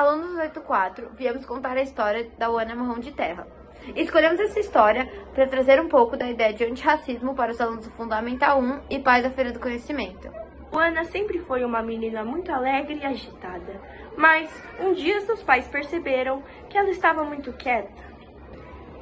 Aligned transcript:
alunos 0.00 0.32
do 0.32 0.40
84, 0.40 1.10
viemos 1.14 1.44
contar 1.44 1.76
a 1.76 1.82
história 1.82 2.26
da 2.38 2.46
Ana 2.46 2.74
Marrom 2.74 2.98
de 3.00 3.12
Terra. 3.12 3.46
Escolhemos 3.94 4.40
essa 4.40 4.58
história 4.58 5.06
para 5.34 5.46
trazer 5.46 5.78
um 5.78 5.88
pouco 5.88 6.16
da 6.16 6.30
ideia 6.30 6.54
de 6.54 6.64
antirracismo 6.64 7.34
para 7.34 7.52
os 7.52 7.60
alunos 7.60 7.84
do 7.84 7.92
Fundamental 7.92 8.58
1 8.60 8.80
e 8.88 8.98
pais 8.98 9.22
da 9.22 9.30
Feira 9.30 9.52
do 9.52 9.60
Conhecimento. 9.60 10.30
Ana 10.72 11.04
sempre 11.04 11.38
foi 11.40 11.64
uma 11.64 11.82
menina 11.82 12.24
muito 12.24 12.50
alegre 12.50 12.98
e 13.02 13.04
agitada, 13.04 13.78
mas 14.16 14.50
um 14.78 14.94
dia 14.94 15.20
seus 15.22 15.42
pais 15.42 15.66
perceberam 15.68 16.42
que 16.70 16.78
ela 16.78 16.90
estava 16.90 17.22
muito 17.22 17.52
quieta 17.52 18.02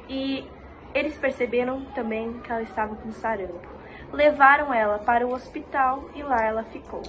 e 0.09 0.45
eles 0.93 1.17
perceberam 1.17 1.85
também 1.95 2.39
que 2.39 2.51
ela 2.51 2.63
estava 2.63 2.95
com 2.95 3.11
sarampo. 3.13 3.69
Levaram 4.11 4.73
ela 4.73 4.99
para 4.99 5.25
o 5.25 5.33
hospital 5.33 6.09
e 6.13 6.23
lá 6.23 6.43
ela 6.43 6.63
ficou. 6.63 7.03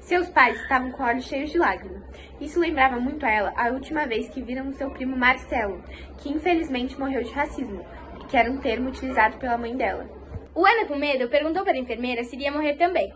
Seus 0.00 0.28
pais 0.28 0.60
estavam 0.60 0.90
com 0.92 1.02
olhos 1.02 1.26
cheios 1.26 1.50
de 1.50 1.58
lágrimas. 1.58 2.02
Isso 2.40 2.58
lembrava 2.58 2.98
muito 2.98 3.24
a 3.24 3.30
ela 3.30 3.52
a 3.56 3.68
última 3.68 4.06
vez 4.06 4.28
que 4.28 4.42
viram 4.42 4.72
seu 4.72 4.90
primo 4.90 5.16
Marcelo, 5.16 5.82
que 6.18 6.30
infelizmente 6.30 6.98
morreu 6.98 7.22
de 7.22 7.32
racismo, 7.32 7.84
que 8.28 8.36
era 8.36 8.50
um 8.50 8.58
termo 8.58 8.88
utilizado 8.88 9.36
pela 9.38 9.58
mãe 9.58 9.76
dela. 9.76 10.08
O 10.54 10.66
Ana, 10.66 10.86
com 10.86 10.96
medo, 10.96 11.28
perguntou 11.28 11.62
para 11.62 11.74
a 11.74 11.78
enfermeira 11.78 12.24
se 12.24 12.34
iria 12.36 12.50
morrer 12.50 12.74
também. 12.74 13.12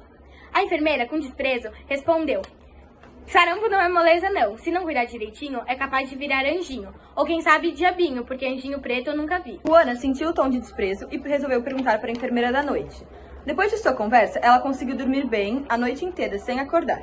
A 0.53 0.63
enfermeira, 0.63 1.07
com 1.07 1.19
desprezo, 1.19 1.69
respondeu: 1.89 2.43
Sarampo 3.27 3.69
não 3.69 3.81
é 3.81 3.89
moleza, 3.89 4.29
não. 4.31 4.57
Se 4.59 4.71
não 4.71 4.83
cuidar 4.83 5.07
direitinho, 5.07 5.63
é 5.67 5.75
capaz 5.75 6.09
de 6.11 6.17
virar 6.17 6.45
anjinho. 6.45 6.95
Ou 7.17 7.25
quem 7.25 7.41
sabe 7.41 7.73
diabinho, 7.73 8.25
porque 8.25 8.47
anjinho 8.47 8.81
preto 8.81 9.11
eu 9.11 9.17
nunca 9.17 9.39
vi. 9.39 9.61
O 9.69 9.75
Ana 9.75 9.97
sentiu 9.97 10.29
o 10.29 10.35
tom 10.35 10.49
de 10.49 10.61
desprezo 10.61 11.09
e 11.11 11.19
resolveu 11.19 11.63
perguntar 11.63 11.99
para 11.99 12.11
a 12.11 12.13
enfermeira 12.13 12.53
da 12.53 12.63
noite. 12.63 13.05
Depois 13.47 13.71
de 13.71 13.77
sua 13.77 13.93
conversa, 13.93 14.39
ela 14.39 14.59
conseguiu 14.59 14.97
dormir 14.97 15.27
bem 15.27 15.67
a 15.69 15.77
noite 15.77 16.03
inteira 16.03 16.39
sem 16.39 16.61
acordar. 16.61 17.03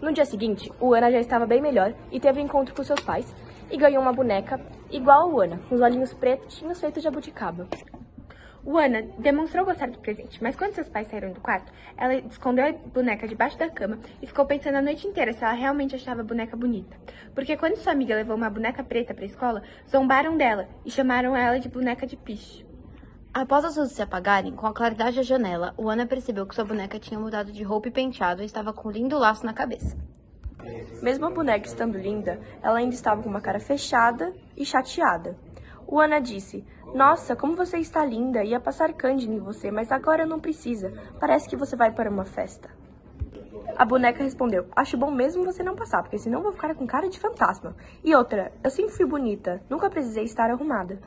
No 0.00 0.12
dia 0.12 0.24
seguinte, 0.24 0.72
o 0.80 0.92
Ana 0.92 1.12
já 1.12 1.20
estava 1.20 1.46
bem 1.46 1.60
melhor 1.60 1.94
e 2.10 2.18
teve 2.18 2.40
um 2.40 2.44
encontro 2.44 2.74
com 2.74 2.82
seus 2.82 2.98
pais 2.98 3.32
e 3.70 3.76
ganhou 3.76 4.02
uma 4.02 4.12
boneca 4.12 4.60
igual 4.90 5.30
ao 5.30 5.40
Ana, 5.40 5.60
com 5.68 5.76
os 5.76 5.80
olhinhos 5.80 6.12
pretinhos 6.12 6.80
feitos 6.80 7.00
de 7.00 7.06
abuticaba. 7.06 7.68
O 8.64 8.76
Ana 8.76 9.02
demonstrou 9.18 9.64
gostar 9.64 9.88
do 9.88 9.98
presente, 10.00 10.42
mas 10.42 10.56
quando 10.56 10.74
seus 10.74 10.88
pais 10.88 11.06
saíram 11.06 11.30
do 11.30 11.40
quarto, 11.40 11.72
ela 11.96 12.14
escondeu 12.14 12.66
a 12.66 12.72
boneca 12.72 13.28
debaixo 13.28 13.56
da 13.56 13.70
cama 13.70 14.00
e 14.20 14.26
ficou 14.26 14.44
pensando 14.44 14.78
a 14.78 14.82
noite 14.82 15.06
inteira 15.06 15.32
se 15.32 15.44
ela 15.44 15.52
realmente 15.52 15.94
achava 15.94 16.22
a 16.22 16.24
boneca 16.24 16.56
bonita. 16.56 16.96
Porque 17.36 17.56
quando 17.56 17.76
sua 17.76 17.92
amiga 17.92 18.16
levou 18.16 18.34
uma 18.34 18.50
boneca 18.50 18.82
preta 18.82 19.14
para 19.14 19.22
a 19.22 19.26
escola, 19.26 19.62
zombaram 19.88 20.36
dela 20.36 20.68
e 20.84 20.90
chamaram 20.90 21.36
ela 21.36 21.60
de 21.60 21.68
boneca 21.68 22.04
de 22.04 22.16
piche. 22.16 22.71
Após 23.34 23.64
as 23.64 23.76
luzes 23.78 23.94
se 23.94 24.02
apagarem, 24.02 24.52
com 24.52 24.66
a 24.66 24.74
claridade 24.74 25.16
da 25.16 25.22
janela, 25.22 25.72
o 25.78 25.88
Ana 25.88 26.04
percebeu 26.04 26.46
que 26.46 26.54
sua 26.54 26.66
boneca 26.66 26.98
tinha 26.98 27.18
mudado 27.18 27.50
de 27.50 27.62
roupa 27.62 27.88
e 27.88 27.90
penteado 27.90 28.42
e 28.42 28.44
estava 28.44 28.74
com 28.74 28.90
um 28.90 28.92
lindo 28.92 29.18
laço 29.18 29.46
na 29.46 29.54
cabeça. 29.54 29.96
Mesmo 31.02 31.24
a 31.24 31.30
boneca 31.30 31.66
estando 31.66 31.96
linda, 31.96 32.38
ela 32.62 32.78
ainda 32.78 32.94
estava 32.94 33.22
com 33.22 33.30
uma 33.30 33.40
cara 33.40 33.58
fechada 33.58 34.34
e 34.54 34.66
chateada. 34.66 35.34
O 35.86 35.98
Ana 35.98 36.20
disse: 36.20 36.62
Nossa, 36.94 37.34
como 37.34 37.56
você 37.56 37.78
está 37.78 38.04
linda! 38.04 38.44
Ia 38.44 38.60
passar 38.60 38.92
Cândida 38.92 39.32
em 39.32 39.38
você, 39.38 39.70
mas 39.70 39.90
agora 39.90 40.26
não 40.26 40.38
precisa. 40.38 40.92
Parece 41.18 41.48
que 41.48 41.56
você 41.56 41.74
vai 41.74 41.90
para 41.90 42.10
uma 42.10 42.26
festa. 42.26 42.68
A 43.78 43.84
boneca 43.86 44.22
respondeu: 44.22 44.66
Acho 44.76 44.98
bom 44.98 45.10
mesmo 45.10 45.42
você 45.42 45.62
não 45.62 45.74
passar, 45.74 46.02
porque 46.02 46.18
senão 46.18 46.42
vou 46.42 46.52
ficar 46.52 46.74
com 46.74 46.86
cara 46.86 47.08
de 47.08 47.18
fantasma. 47.18 47.74
E 48.04 48.14
outra, 48.14 48.52
eu 48.62 48.70
sempre 48.70 48.92
fui 48.92 49.06
bonita, 49.06 49.62
nunca 49.70 49.88
precisei 49.88 50.24
estar 50.24 50.50
arrumada. 50.50 51.00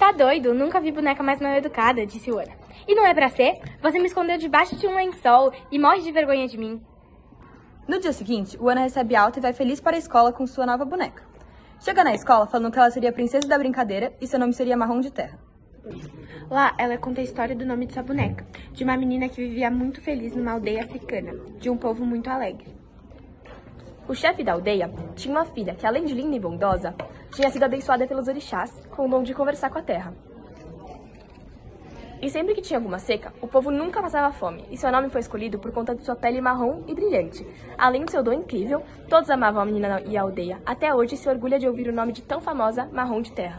Tá 0.00 0.12
doido? 0.12 0.54
Nunca 0.54 0.80
vi 0.80 0.90
boneca 0.90 1.22
mais 1.22 1.42
mal 1.42 1.52
educada, 1.52 2.06
disse 2.06 2.32
o 2.32 2.38
Ana. 2.38 2.52
E 2.88 2.94
não 2.94 3.06
é 3.06 3.12
pra 3.12 3.28
ser? 3.28 3.60
Você 3.82 3.98
me 3.98 4.06
escondeu 4.06 4.38
debaixo 4.38 4.74
de 4.74 4.86
um 4.86 4.94
lençol 4.94 5.52
e 5.70 5.78
morre 5.78 6.00
de 6.00 6.10
vergonha 6.10 6.48
de 6.48 6.56
mim. 6.56 6.80
No 7.86 8.00
dia 8.00 8.14
seguinte, 8.14 8.56
o 8.58 8.70
Ana 8.70 8.80
recebe 8.80 9.14
alta 9.14 9.38
e 9.38 9.42
vai 9.42 9.52
feliz 9.52 9.78
para 9.78 9.96
a 9.96 9.98
escola 9.98 10.32
com 10.32 10.46
sua 10.46 10.64
nova 10.64 10.86
boneca. 10.86 11.22
Chega 11.80 12.02
na 12.02 12.14
escola 12.14 12.46
falando 12.46 12.72
que 12.72 12.78
ela 12.78 12.90
seria 12.90 13.10
a 13.10 13.12
princesa 13.12 13.46
da 13.46 13.58
brincadeira 13.58 14.10
e 14.18 14.26
seu 14.26 14.40
nome 14.40 14.54
seria 14.54 14.74
Marrom 14.74 15.00
de 15.00 15.10
Terra. 15.10 15.38
Lá, 16.50 16.74
ela 16.78 16.96
conta 16.96 17.20
a 17.20 17.24
história 17.24 17.54
do 17.54 17.66
nome 17.66 17.84
de 17.84 17.92
sua 17.92 18.02
boneca, 18.02 18.46
de 18.72 18.82
uma 18.82 18.96
menina 18.96 19.28
que 19.28 19.46
vivia 19.46 19.70
muito 19.70 20.00
feliz 20.00 20.34
numa 20.34 20.52
aldeia 20.52 20.82
africana, 20.82 21.34
de 21.58 21.68
um 21.68 21.76
povo 21.76 22.06
muito 22.06 22.30
alegre. 22.30 22.79
O 24.10 24.14
chefe 24.16 24.42
da 24.42 24.54
aldeia 24.54 24.90
tinha 25.14 25.32
uma 25.32 25.44
filha 25.44 25.72
que, 25.72 25.86
além 25.86 26.04
de 26.04 26.14
linda 26.14 26.34
e 26.34 26.40
bondosa, 26.40 26.92
tinha 27.32 27.48
sido 27.48 27.62
abençoada 27.62 28.08
pelos 28.08 28.26
orixás 28.26 28.72
com 28.90 29.06
o 29.06 29.08
dom 29.08 29.22
de 29.22 29.32
conversar 29.32 29.70
com 29.70 29.78
a 29.78 29.82
terra. 29.82 30.12
E 32.20 32.28
sempre 32.28 32.56
que 32.56 32.60
tinha 32.60 32.76
alguma 32.76 32.98
seca, 32.98 33.32
o 33.40 33.46
povo 33.46 33.70
nunca 33.70 34.02
passava 34.02 34.32
fome, 34.32 34.64
e 34.68 34.76
seu 34.76 34.90
nome 34.90 35.10
foi 35.10 35.20
escolhido 35.20 35.60
por 35.60 35.70
conta 35.70 35.94
de 35.94 36.04
sua 36.04 36.16
pele 36.16 36.40
marrom 36.40 36.82
e 36.88 36.92
brilhante. 36.92 37.46
Além 37.78 38.04
do 38.04 38.10
seu 38.10 38.20
dom 38.20 38.32
incrível, 38.32 38.82
todos 39.08 39.30
amavam 39.30 39.62
a 39.62 39.64
menina 39.64 40.02
e 40.04 40.16
a 40.16 40.22
aldeia. 40.22 40.60
Até 40.66 40.92
hoje 40.92 41.16
se 41.16 41.28
orgulha 41.28 41.60
de 41.60 41.68
ouvir 41.68 41.86
o 41.88 41.92
nome 41.92 42.12
de 42.12 42.22
tão 42.22 42.40
famosa 42.40 42.88
Marrom 42.92 43.22
de 43.22 43.30
Terra. 43.30 43.58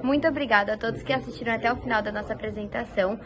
Muito 0.00 0.28
obrigada 0.28 0.74
a 0.74 0.78
todos 0.78 1.02
que 1.02 1.12
assistiram 1.12 1.54
até 1.54 1.72
o 1.72 1.76
final 1.76 2.00
da 2.00 2.12
nossa 2.12 2.34
apresentação. 2.34 3.18